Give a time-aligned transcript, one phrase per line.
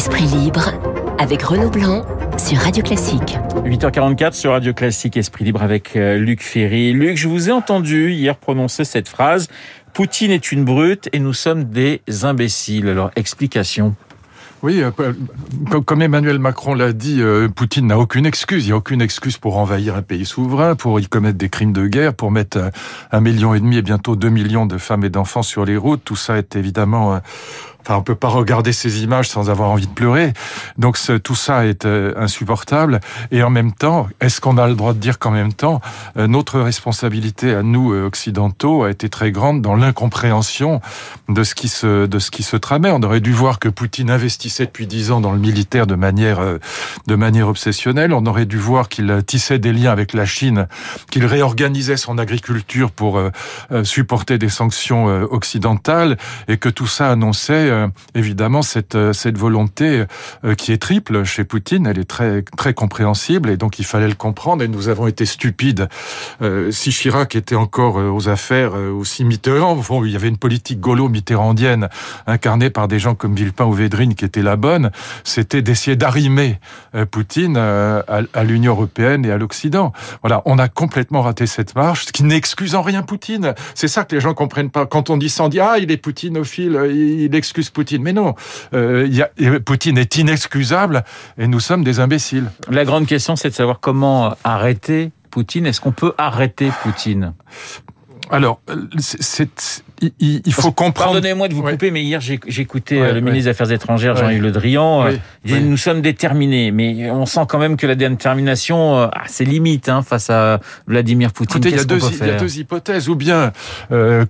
[0.00, 0.72] Esprit libre
[1.18, 2.06] avec Renaud Blanc
[2.38, 3.36] sur Radio Classique.
[3.66, 6.94] 8h44 sur Radio Classique Esprit libre avec euh, Luc Ferry.
[6.94, 9.48] Luc, je vous ai entendu hier prononcer cette phrase
[9.92, 12.88] Poutine est une brute et nous sommes des imbéciles.
[12.88, 13.94] Alors explication.
[14.62, 15.12] Oui, euh,
[15.84, 18.64] comme Emmanuel Macron l'a dit, euh, Poutine n'a aucune excuse.
[18.64, 21.72] Il n'y a aucune excuse pour envahir un pays souverain, pour y commettre des crimes
[21.72, 22.70] de guerre, pour mettre
[23.10, 26.02] un million et demi et bientôt deux millions de femmes et d'enfants sur les routes.
[26.04, 27.20] Tout ça est évidemment
[27.82, 30.32] Enfin, on peut pas regarder ces images sans avoir envie de pleurer.
[30.78, 33.00] Donc tout ça est euh, insupportable.
[33.30, 35.80] Et en même temps, est-ce qu'on a le droit de dire qu'en même temps,
[36.16, 40.80] euh, notre responsabilité à nous euh, occidentaux a été très grande dans l'incompréhension
[41.28, 42.90] de ce qui se de ce qui se tramait?
[42.90, 46.40] On aurait dû voir que Poutine investissait depuis dix ans dans le militaire de manière
[47.06, 48.12] de manière obsessionnelle.
[48.12, 50.66] On aurait dû voir qu'il tissait des liens avec la Chine,
[51.10, 53.20] qu'il réorganisait son agriculture pour
[53.84, 56.16] supporter des sanctions occidentales,
[56.48, 60.04] et que tout ça annonçait euh, évidemment cette euh, cette volonté
[60.44, 64.08] euh, qui est triple chez Poutine, elle est très très compréhensible et donc il fallait
[64.08, 65.88] le comprendre et nous avons été stupides.
[66.70, 71.88] si Chirac était encore aux affaires, aussi Mitterrand, bon, il y avait une politique gaulo-mitterrandienne
[72.26, 74.90] incarnée par des gens comme Villepin ou Védrine qui était la bonne,
[75.24, 76.58] c'était d'essayer d'arrimer
[77.10, 79.92] Poutine à, l'Union européenne et à l'Occident.
[80.22, 83.54] Voilà, on a complètement raté cette marche, ce qui n'excuse en rien Poutine.
[83.74, 84.86] C'est ça que les gens comprennent pas.
[84.86, 88.02] Quand on dit dit ah il est poutinophile, il excuse Poutine.
[88.02, 88.34] Mais non,
[88.72, 89.28] euh,
[89.64, 91.04] Poutine est inexcusable
[91.36, 92.50] et nous sommes des imbéciles.
[92.70, 95.66] La grande question, c'est de savoir comment arrêter Poutine.
[95.66, 97.34] Est-ce qu'on peut arrêter Poutine?
[98.30, 98.60] Alors,
[98.98, 99.82] c'est
[100.20, 101.12] il, faut comprendre.
[101.12, 102.20] Pardonnez-moi de vous couper, mais hier
[102.58, 105.06] écouté euh, le ministre des Affaires étrangères Jean-Yves Le Drian.
[105.06, 105.12] Euh,
[105.44, 109.28] il dit nous sommes déterminés, mais on sent quand même que la détermination euh, a
[109.28, 111.60] ses limites hein, face à Vladimir Poutine.
[111.64, 113.08] il, y a deux, il y a deux hypothèses.
[113.08, 113.52] Ou bien,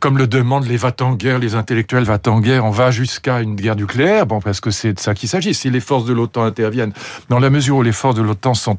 [0.00, 4.26] comme le demandent les va-t-en-guerre, les intellectuels va-t-en-guerre, on va jusqu'à une guerre nucléaire.
[4.26, 5.54] Bon, parce que c'est de ça qu'il s'agit.
[5.54, 6.92] Si les forces de l'OTAN interviennent,
[7.28, 8.78] dans la mesure où les forces de l'OTAN sont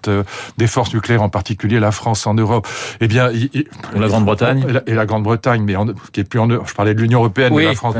[0.58, 2.68] des forces nucléaires, en particulier la France en Europe,
[3.00, 3.32] eh bien,
[3.96, 5.76] la Grande-Bretagne et la, Grande-Bretagne, mais
[6.12, 7.96] qui est plus en Europe parlais de l'Union européenne oui, de la France.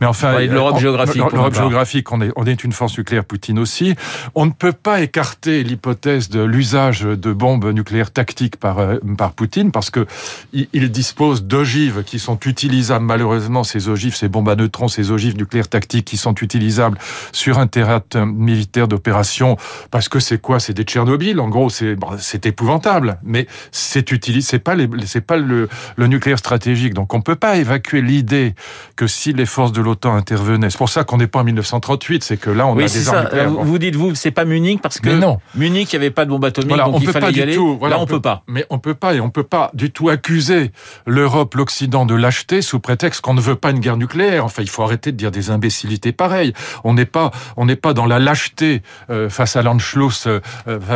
[0.00, 1.22] Mais enfin, l'Europe géographique.
[1.32, 3.94] L'Europe géographique, on est, on est une force nucléaire, Poutine aussi.
[4.34, 9.32] On ne peut pas écarter l'hypothèse de l'usage de bombes nucléaires tactiques par, euh, par
[9.32, 10.06] Poutine parce que
[10.52, 15.36] il dispose d'ogives qui sont utilisables, malheureusement, ces ogives, ces bombes à neutrons, ces ogives
[15.36, 16.98] nucléaires tactiques qui sont utilisables
[17.30, 19.56] sur un terrain militaire d'opération
[19.90, 20.58] parce que c'est quoi?
[20.58, 21.38] C'est des Tchernobyl.
[21.38, 23.18] En gros, c'est, c'est épouvantable.
[23.22, 26.94] Mais c'est utilisé, c'est pas les, c'est pas le, le nucléaire stratégique.
[26.94, 28.54] Donc on peut pas évacuer l'idée
[28.94, 32.22] que si les forces de l'OTAN intervenaient, c'est pour ça qu'on n'est pas en 1938,
[32.22, 33.50] c'est que là on a des armes nucléaires.
[33.50, 35.40] Vous dites vous, c'est pas Munich parce que non.
[35.56, 37.42] Munich, il n'y avait pas de bombe atomique, donc on il peut fallait pas y
[37.42, 37.54] aller.
[37.56, 38.44] Tout, là, on, on peut, pas.
[38.46, 40.70] Mais on peut pas et on peut pas du tout accuser
[41.04, 44.44] l'Europe, l'Occident de lâcheté sous prétexte qu'on ne veut pas une guerre nucléaire.
[44.44, 46.52] Enfin, il faut arrêter de dire des imbécilités pareilles.
[46.84, 50.40] On n'est pas, on n'est pas dans la lâcheté euh, face à l'Anschluss, euh,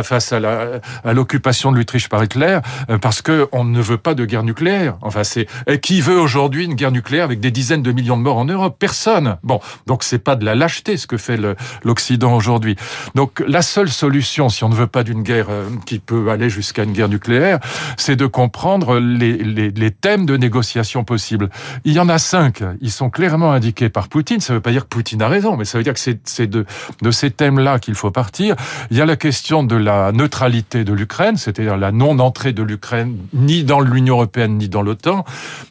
[0.03, 4.23] face à l'occupation de l'Autriche par Hitler, euh, parce que on ne veut pas de
[4.23, 4.95] guerre nucléaire.
[5.01, 5.40] Enfin, c'est
[5.81, 8.75] qui veut aujourd'hui une guerre nucléaire avec des dizaines de millions de morts en Europe?
[8.79, 9.37] Personne.
[9.43, 11.37] Bon, donc c'est pas de la lâcheté ce que fait
[11.83, 12.75] l'Occident aujourd'hui.
[13.15, 16.49] Donc la seule solution, si on ne veut pas d'une guerre euh, qui peut aller
[16.49, 17.59] jusqu'à une guerre nucléaire,
[17.97, 21.49] c'est de comprendre les, thèmes de négociation possibles.
[21.83, 22.63] Il y en a cinq.
[22.81, 24.39] Ils sont clairement indiqués par Poutine.
[24.39, 26.47] Ça ne veut pas dire que Poutine a raison, mais ça veut dire que c'est
[26.47, 26.65] de,
[27.01, 28.55] de ces thèmes-là qu'il faut partir.
[28.89, 33.17] Il y a la question de la neutralité de l'Ukraine, c'est-à-dire la non-entrée de l'Ukraine
[33.33, 35.20] ni dans l'Union européenne ni dans l'OTAN.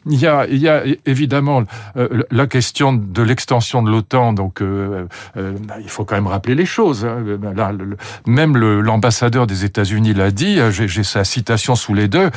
[0.05, 1.63] Il y a, évidemment
[1.97, 4.33] euh, la question de l'extension de l'OTAN.
[4.33, 5.05] Donc, euh,
[5.37, 7.05] euh, il faut quand même rappeler les choses.
[7.05, 7.23] Hein.
[8.25, 10.59] Même l'ambassadeur des États-Unis l'a dit.
[10.71, 12.29] J'ai sa citation sous les deux,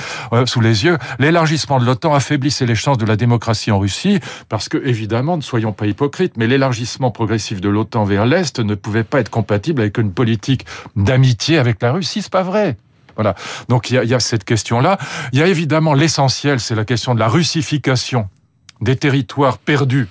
[0.47, 0.99] sous les yeux.
[1.19, 5.43] L'élargissement de l'OTAN affaiblissait les chances de la démocratie en Russie, parce que évidemment, ne
[5.43, 9.81] soyons pas hypocrites, mais l'élargissement progressif de l'OTAN vers l'est ne pouvait pas être compatible
[9.81, 10.67] avec une politique
[10.97, 12.23] d'amitié avec la Russie.
[12.23, 12.77] C'est pas vrai.
[13.17, 13.35] Voilà.
[13.69, 14.99] Donc il y a, y a, cette question-là.
[15.33, 18.29] Il y a évidemment l'essentiel, c'est la question de la russification
[18.81, 20.09] des territoires perdus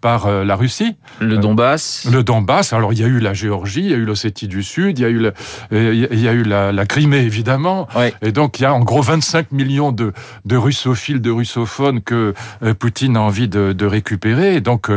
[0.00, 0.96] par euh, la Russie.
[1.20, 2.08] Le Donbass.
[2.10, 2.72] Le Donbass.
[2.72, 5.02] Alors il y a eu la Géorgie, il y a eu l'Ossétie du Sud, il
[5.02, 5.32] y a eu, le,
[5.72, 7.86] euh, il y a eu la, la Crimée évidemment.
[8.22, 10.12] Et donc il y a en gros 25 millions de,
[10.44, 14.54] de russophiles, de russophones que euh, Poutine a envie de, de récupérer.
[14.54, 14.90] Et donc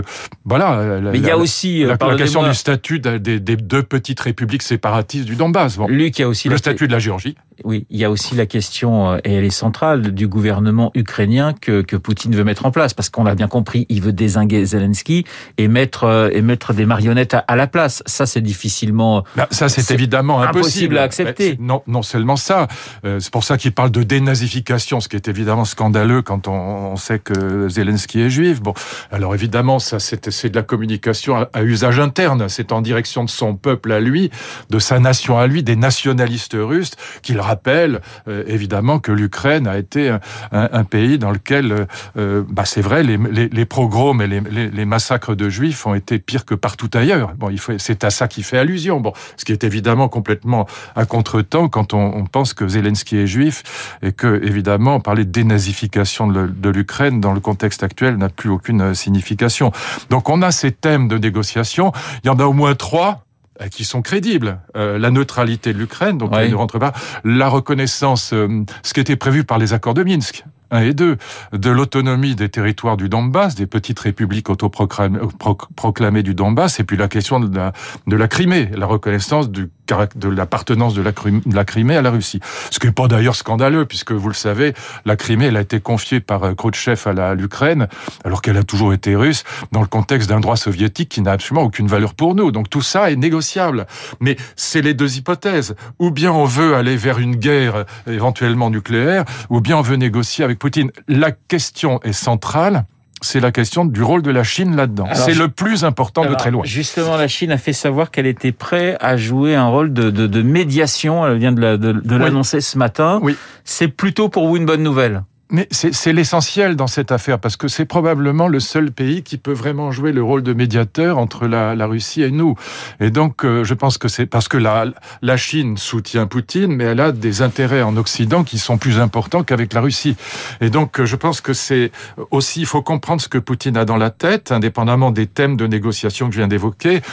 [0.46, 1.00] voilà.
[1.02, 5.26] Mais il y a aussi la, question du statut des, des, deux petites républiques séparatistes
[5.26, 5.78] du Donbass.
[5.78, 5.88] Bon.
[5.88, 7.36] Luc, il y a aussi le statut de la Géorgie.
[7.64, 11.54] Oui, il y a aussi la question, euh, et elle est centrale, du gouvernement ukrainien
[11.54, 14.66] que, que Poutine veut mettre en place, parce qu'on l'a bien compris, il veut désinguer
[14.66, 15.26] Zelensky
[15.58, 18.04] et mettre, euh, et mettre des marionnettes à, la place.
[18.06, 19.24] Ça, c'est difficilement...
[19.36, 20.98] Bah, ça, c'est évidemment impossible.
[20.98, 21.58] à accepter.
[21.60, 22.68] Non, non seulement ça,
[23.06, 26.54] euh, c'est pour ça qu'il parle de dénazification, ce qui est évidemment scandaleux quand on,
[26.54, 28.62] on sait que Zelensky est juif.
[28.62, 28.74] Bon,
[29.12, 32.50] alors évidemment, ça, c'est de la communication à, à usage interne.
[32.50, 34.32] C'est en direction de son peuple à lui,
[34.70, 36.92] de sa nation à lui, des nationalistes russes,
[37.22, 40.20] qu'il rappelle euh, évidemment que l'Ukraine a été un,
[40.52, 41.86] un, pays dans lequel, euh,
[42.18, 45.94] euh, bah, c'est vrai, les, les, les, pogroms et les, les, massacres de juifs ont
[45.94, 47.34] été pires que partout ailleurs.
[47.38, 49.00] Bon, il faut, c'est à ça qu'il fait allusion.
[49.00, 53.28] Bon, ce qui est évidemment complètement à contretemps quand on, on, pense que Zelensky est
[53.28, 53.64] juif
[54.02, 58.94] et que évidemment parler de dénazification de l'Ukraine dans le contexte actuel n'a plus aucune
[58.94, 59.72] signification.
[60.10, 61.92] Donc on a ces thèmes de négociation.
[62.24, 63.23] Il y en a au moins trois
[63.72, 64.60] qui sont crédibles.
[64.76, 66.94] Euh, la neutralité de l'Ukraine, donc ne rentre pas.
[67.24, 70.46] La reconnaissance, euh, ce qui était prévu par les accords de Minsk.
[70.72, 71.18] 1 et 2,
[71.54, 77.08] de l'autonomie des territoires du Donbass, des petites républiques autoproclamées du Donbass, et puis la
[77.08, 77.74] question de la,
[78.08, 79.70] de la Crimée, la reconnaissance du
[80.16, 82.40] de l'appartenance de la, Crimée à la Russie.
[82.70, 84.74] Ce qui n'est pas d'ailleurs scandaleux, puisque vous le savez,
[85.06, 87.88] la Crimée, elle a été confiée par euh, Khrouchtchev à l'Ukraine,
[88.24, 91.66] alors qu'elle a toujours été russe, dans le contexte d'un droit soviétique qui n'a absolument
[91.66, 92.52] aucune valeur pour nous.
[92.52, 93.86] Donc tout ça est négociable.
[94.20, 95.76] Mais c'est les deux hypothèses.
[96.00, 99.96] Ou bien on veut aller vers une guerre euh, éventuellement nucléaire, ou bien on veut
[99.96, 100.92] négocier avec Poutine.
[101.08, 102.86] La question est centrale
[103.24, 105.08] c'est la question du rôle de la Chine là-dedans.
[105.14, 106.64] C'est le plus important de très loin.
[106.66, 110.28] Justement, la Chine a fait savoir qu'elle était prête à jouer un rôle de, de,
[110.28, 111.26] de médiation.
[111.26, 113.20] Elle vient de l'annoncer ce matin.
[113.22, 113.36] Oui.
[113.64, 115.24] C'est plutôt pour vous une bonne nouvelle?
[115.54, 119.54] Mais c'est l'essentiel dans cette affaire, parce que c'est probablement le seul pays qui peut
[119.54, 122.56] vraiment jouer le rôle de médiateur entre la, la Russie et nous.
[123.00, 124.86] Et donc, euh, je pense que c'est parce que la,
[125.22, 129.44] la Chine soutient Poutine, mais elle a des intérêts en Occident qui sont plus importants
[129.44, 130.16] qu'avec la Russie.
[130.60, 131.92] Et donc, euh, je pense que c'est
[132.32, 135.68] aussi, il faut comprendre ce que Poutine a dans la tête, indépendamment des thèmes de
[135.68, 137.04] négociation que je viens d'évoquer.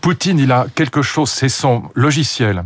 [0.00, 2.64] Poutine, il a quelque chose, c'est son logiciel.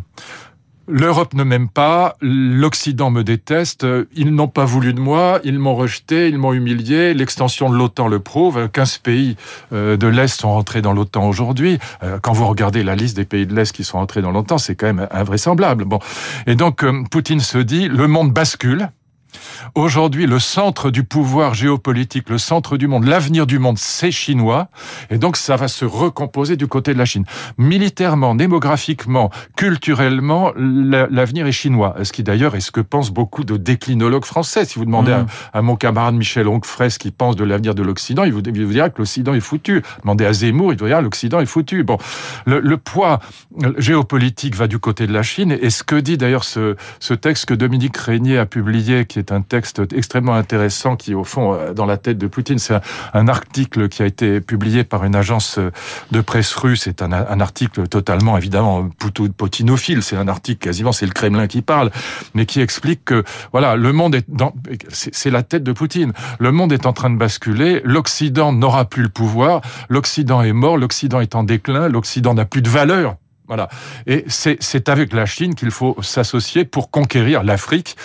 [0.92, 5.76] L'Europe ne m'aime pas, l'Occident me déteste, ils n'ont pas voulu de moi, ils m'ont
[5.76, 9.36] rejeté, ils m'ont humilié, l'extension de l'OTAN le prouve, 15 pays
[9.72, 11.78] euh, de l'Est sont rentrés dans l'OTAN aujourd'hui.
[12.02, 14.58] Euh, quand vous regardez la liste des pays de l'Est qui sont rentrés dans l'OTAN,
[14.58, 15.84] c'est quand même invraisemblable.
[15.84, 16.00] Bon.
[16.48, 18.90] Et donc, euh, Poutine se dit, le monde bascule,
[19.74, 24.68] Aujourd'hui, le centre du pouvoir géopolitique, le centre du monde, l'avenir du monde, c'est chinois.
[25.10, 27.24] Et donc, ça va se recomposer du côté de la Chine.
[27.58, 31.94] Militairement, démographiquement, culturellement, l'avenir est chinois.
[32.02, 34.64] Ce qui d'ailleurs est ce que pensent beaucoup de déclinologues français.
[34.64, 35.26] Si vous demandez mmh.
[35.52, 38.90] à, mon camarade Michel Onfray ce qu'il pense de l'avenir de l'Occident, il vous, dira
[38.90, 39.82] que l'Occident est foutu.
[40.02, 41.84] Demandez à Zemmour, il vous dira que l'Occident est foutu.
[41.84, 41.98] Bon,
[42.46, 43.20] le, poids
[43.76, 45.56] géopolitique va du côté de la Chine.
[45.60, 49.32] Et ce que dit d'ailleurs ce, ce texte que Dominique Régnier a publié, qui est
[49.32, 52.74] un texte extrêmement intéressant qui, au fond, euh, dans la tête de Poutine, c'est
[53.14, 55.70] un, article qui a été publié par une agence euh,
[56.10, 56.82] de presse russe.
[56.84, 58.88] C'est un, article totalement, évidemment,
[59.36, 60.02] potinophile.
[60.02, 61.90] C'est un article quasiment, c'est le Kremlin qui parle,
[62.34, 63.22] mais qui explique que,
[63.52, 64.52] voilà, le monde est dans,
[64.90, 66.12] c'est la tête de Poutine.
[66.38, 67.80] Le monde est en train de basculer.
[67.84, 69.60] L'Occident n'aura plus le pouvoir.
[69.88, 70.76] L'Occident est mort.
[70.76, 71.88] L'Occident est en déclin.
[71.88, 73.16] L'Occident n'a plus de valeur.
[73.50, 73.68] Voilà.
[74.06, 77.96] Et c'est avec la Chine qu'il faut s'associer pour conquérir l'Afrique.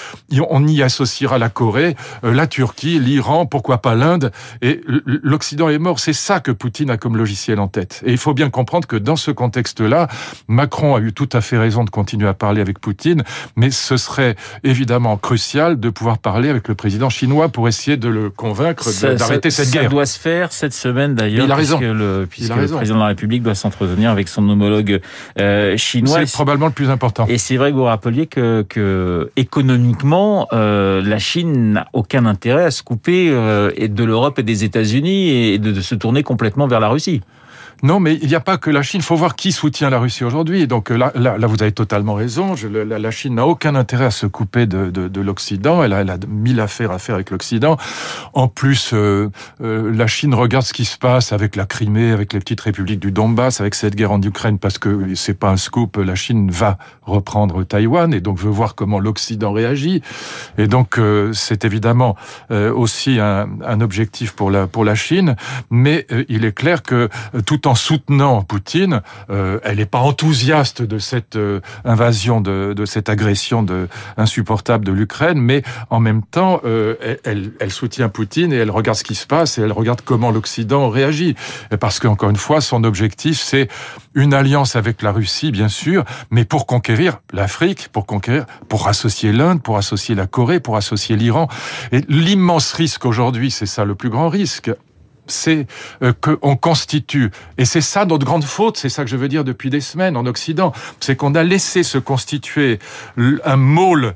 [0.50, 4.32] On y associera la Corée, euh, la Turquie, l'Iran, pourquoi pas l'Inde.
[4.64, 6.00] Et l'Occident est mort.
[6.00, 8.02] C'est ça que Poutine a comme logiciel en tête.
[8.08, 10.08] Et il faut bien comprendre que dans ce contexte-là,
[10.48, 13.24] Macron a eu tout à fait raison de continuer à parler avec Poutine,
[13.56, 18.10] mais ce serait évidemment crucial de pouvoir parler avec le président chinois pour essayer de
[18.10, 19.84] le convaincre d'arrêter cette guerre.
[19.84, 23.44] Ça doit se faire cette semaine d'ailleurs, puisque, le, puisque le président de la République
[23.44, 25.02] doit s'entretenir avec son homologue
[25.38, 26.26] euh, chinois.
[26.26, 27.26] C'est probablement le plus important.
[27.28, 32.64] Et c'est vrai que vous rappeliez que, que économiquement, euh, la Chine n'a aucun intérêt
[32.64, 36.80] à se couper euh, de l'Europe et des États-Unis et de se tourner complètement vers
[36.80, 37.22] la Russie.
[37.84, 39.02] Non, mais il n'y a pas que la Chine.
[39.02, 40.68] Il faut voir qui soutient la Russie aujourd'hui.
[40.68, 42.56] Donc euh, là, là, vous avez totalement raison.
[42.56, 45.84] Je, la, la, Chine n'a aucun intérêt à se couper de, de, de l'Occident.
[45.84, 47.78] Elle a, elle a mille affaires à faire avec l'Occident.
[48.34, 49.30] En plus, euh,
[49.62, 53.00] euh, la Chine regarde ce qui se passe avec la Crimée, avec les petites républiques
[53.00, 55.98] du Donbass, avec cette guerre en Ukraine, parce que c'est pas un scoop.
[55.98, 60.02] La Chine va reprendre Taïwan et donc veut voir comment l'Occident réagit.
[60.58, 61.00] Et donc
[61.34, 62.16] c'est évidemment
[62.50, 65.36] aussi un, un, objectif pour la pour la Chine.
[65.70, 67.10] Mais il est clair que
[67.46, 72.86] tout en soutenant Poutine, euh, elle n'est pas enthousiaste de cette euh, invasion, de, de,
[72.86, 78.54] cette agression de, insupportable de l'Ukraine, mais en même temps, euh, elle, elle, soutient Poutine
[78.54, 81.36] et elle regarde ce qui se passe et elle regarde comment l'Occident réagit.
[81.80, 83.68] Parce qu'encore une fois, son objectif, c'est
[84.14, 89.32] une alliance avec la Russie, bien sûr, mais pour conquérir l'Afrique, pour conquérir, pour associer
[89.32, 91.48] l'Inde, pour associer la Corée, pour associer l'Iran.
[91.92, 94.72] Et l'immense risque aujourd'hui, c'est ça le plus grand risque,
[95.28, 95.68] c'est
[96.02, 99.44] euh, qu'on constitue, et c'est ça notre grande faute, c'est ça que je veux dire
[99.44, 102.80] depuis des semaines en Occident, c'est qu'on a laissé se constituer
[103.18, 104.14] un môle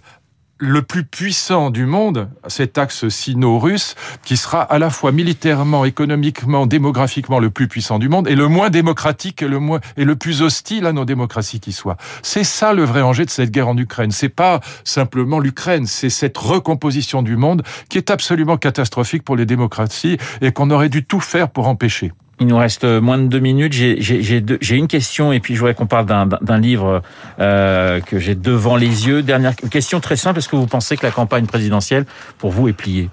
[0.60, 6.66] le plus puissant du monde, cet axe sino-russe, qui sera à la fois militairement, économiquement,
[6.66, 10.16] démographiquement le plus puissant du monde, et le moins démocratique et le moins et le
[10.16, 11.98] plus hostile à nos démocraties qui soit.
[12.22, 14.12] C'est ça le vrai enjeu de cette guerre en Ukraine.
[14.12, 19.46] C'est pas simplement l'Ukraine, c'est cette recomposition du monde qui est absolument catastrophique pour les
[19.46, 22.12] démocraties et qu'on aurait dû tout faire pour empêcher.
[22.40, 23.74] Il nous reste moins de deux minutes.
[23.74, 27.02] J'ai une question et puis je voudrais qu'on parle d'un livre
[27.40, 29.22] euh, que j'ai devant les yeux.
[29.22, 30.40] Dernière question très simple.
[30.40, 32.06] Est-ce que vous pensez que la campagne présidentielle,
[32.38, 33.10] pour vous, est pliée?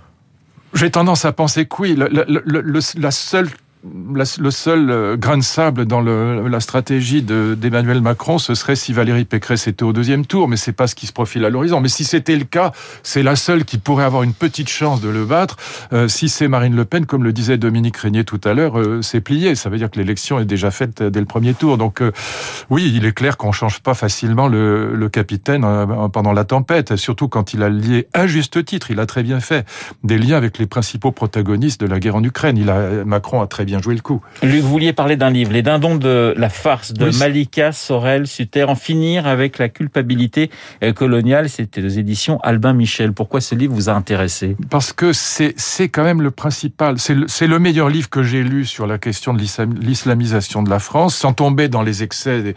[0.75, 1.99] J'ai tendance à penser que oui.
[2.97, 3.49] la seule
[4.15, 9.25] le seul euh, grain de sable dans la stratégie d'Emmanuel Macron, ce serait si Valérie
[9.25, 11.81] Pécresse était au deuxième tour, mais c'est pas ce qui se profile à l'horizon.
[11.81, 15.09] Mais si c'était le cas, c'est la seule qui pourrait avoir une petite chance de
[15.09, 15.57] le battre.
[15.93, 19.03] Euh, si c'est Marine Le Pen, comme le disait Dominique Régnier tout à l'heure, euh,
[19.03, 19.55] c'est plié.
[19.55, 21.79] Ça veut dire que l'élection est déjà faite dès le premier tour.
[21.79, 22.03] Donc
[22.71, 25.65] oui, il est clair qu'on change pas facilement le, capitaine
[26.13, 29.39] pendant la tempête, surtout quand il a lié à juste titre, il a très bien
[29.39, 29.67] fait
[30.03, 32.59] des liens avec les principaux protagonistes de la guerre en Ukraine.
[33.05, 34.21] Macron a très bien joué le coup.
[34.43, 38.65] Luc, vous vouliez parler d'un livre, Les Dindons de la farce de Malika Sorel Suter,
[38.65, 40.51] en finir avec la culpabilité
[40.83, 41.49] euh, coloniale.
[41.49, 43.13] C'était aux éditions Albin Michel.
[43.13, 44.57] Pourquoi ce livre vous a intéressé?
[44.71, 46.99] Parce que c'est quand même le principal.
[46.99, 50.79] C'est le, le meilleur livre que j'ai lu sur la question de l'islamisation de la
[50.79, 52.55] France, sans tomber dans les excès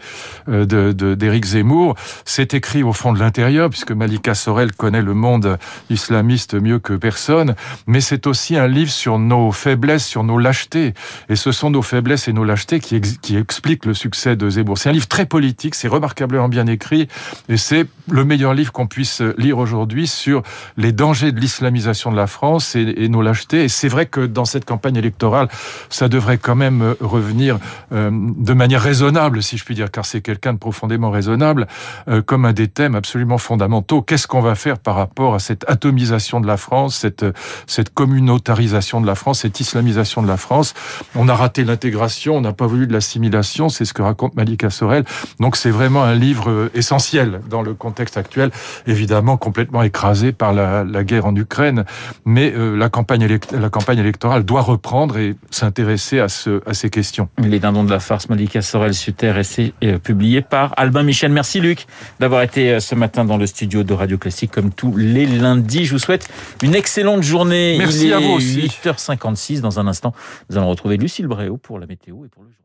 [0.48, 1.94] euh, d'Éric Zemmour.
[2.24, 5.58] C'est écrit au fond de l'intérieur, puisque Malika Sorel connaît le monde
[5.88, 7.54] islamiste mieux que personne.
[7.86, 10.94] Mais c'est aussi un livre sur nos faiblesses, sur nos lâchetés.
[11.28, 12.96] Et ce sont nos faiblesses et nos lâchetés qui,
[13.36, 14.78] expliquent le succès de Zemmour.
[14.78, 17.08] C'est un livre très politique, c'est remarquablement bien écrit,
[17.48, 20.42] et c'est le meilleur livre qu'on puisse lire aujourd'hui sur
[20.76, 23.64] les dangers de l'islamisation de la France et, et nos lâchetés.
[23.64, 25.48] Et c'est vrai que dans cette campagne électorale,
[25.88, 27.58] ça devrait quand même euh, revenir
[27.92, 31.66] euh, de manière raisonnable, si je puis dire, car c'est quelqu'un de profondément raisonnable,
[32.08, 34.02] euh, comme un des thèmes absolument fondamentaux.
[34.02, 37.24] Qu'est-ce qu'on va faire par rapport à cette atomisation de la France, cette,
[37.66, 40.74] cette communautarisation de la France, cette islamisation de la France?
[41.14, 44.70] On a raté l'intégration, on n'a pas voulu de l'assimilation, c'est ce que raconte Malika
[44.70, 45.04] Sorel.
[45.38, 48.50] Donc c'est vraiment un livre euh, essentiel dans le contexte actuel,
[48.86, 51.84] évidemment complètement écrasé par la, guerre en Ukraine,
[52.24, 56.90] mais euh, la, campagne la campagne électorale doit reprendre et s'intéresser à, ce, à ces
[56.90, 57.28] questions.
[57.38, 61.32] Les dindons de la farce, Malika Sorel-Suter, essai euh, publié par Albin Michel.
[61.32, 61.86] Merci Luc
[62.18, 65.84] d'avoir été ce matin dans le studio de Radio Classique comme tous les lundis.
[65.84, 66.28] Je vous souhaite
[66.62, 67.76] une excellente journée.
[67.78, 68.70] Merci Il est à vous aussi.
[68.84, 70.14] 8h56 dans un instant.
[70.48, 72.60] Nous allons retrouver Lucille Bréau pour la météo et pour le journal.